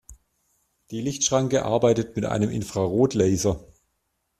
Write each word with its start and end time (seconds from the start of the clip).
Die 0.89 0.99
Lichtschranke 0.99 1.63
arbeitet 1.63 2.15
mit 2.15 2.25
einem 2.25 2.49
Infrarotlaser. 2.49 3.63